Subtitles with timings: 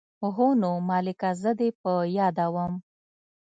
[0.35, 2.73] هو نو مالې که زه دې په ياده وم.